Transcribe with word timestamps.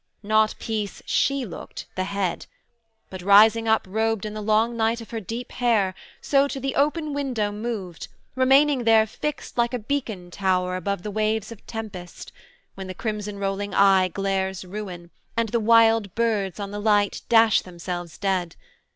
Not 0.23 0.55
peace 0.57 1.03
she 1.05 1.45
looked, 1.45 1.85
the 1.93 2.05
Head: 2.05 2.47
but 3.11 3.21
rising 3.21 3.67
up 3.67 3.85
Robed 3.87 4.25
in 4.25 4.33
the 4.33 4.41
long 4.41 4.75
night 4.75 4.99
of 4.99 5.11
her 5.11 5.19
deep 5.19 5.51
hair, 5.51 5.93
so 6.21 6.47
To 6.47 6.59
the 6.59 6.73
open 6.73 7.13
window 7.13 7.51
moved, 7.51 8.07
remaining 8.33 8.83
there 8.85 9.05
Fixt 9.05 9.59
like 9.59 9.75
a 9.75 9.77
beacon 9.77 10.31
tower 10.31 10.75
above 10.75 11.03
the 11.03 11.11
waves 11.11 11.51
Of 11.51 11.63
tempest, 11.67 12.31
when 12.73 12.87
the 12.87 12.95
crimson 12.95 13.37
rolling 13.37 13.75
eye 13.75 14.07
Glares 14.07 14.65
ruin, 14.65 15.11
and 15.37 15.49
the 15.49 15.59
wild 15.59 16.15
birds 16.15 16.59
on 16.59 16.71
the 16.71 16.81
light 16.81 17.21
Dash 17.29 17.61
themselves 17.61 18.17
dead. 18.17 18.55